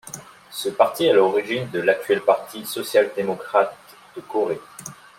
[0.49, 3.77] Ce parti est à l'origine de l'actuel Parti social-démocrate
[4.15, 4.59] de Corée.